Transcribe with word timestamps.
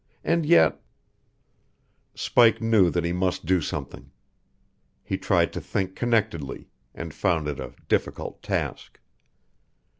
And 0.23 0.47
yet 0.47 0.81
Spike 2.15 2.59
knew 2.59 2.89
that 2.89 3.05
he 3.05 3.11
must 3.13 3.45
do 3.45 3.61
something. 3.61 4.09
He 5.03 5.15
tried 5.19 5.53
to 5.53 5.61
think 5.61 5.95
connectedly, 5.95 6.69
and 6.95 7.13
found 7.13 7.47
it 7.47 7.59
a 7.59 7.75
difficult 7.87 8.41
task. 8.41 8.99